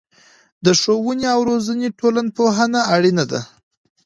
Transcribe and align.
د 0.65 0.67
ښوونې 0.81 1.25
او 1.33 1.39
روزنې 1.49 1.87
ټولنپوهنه 1.99 2.79
اړينه 2.95 3.25
ده. 3.31 3.41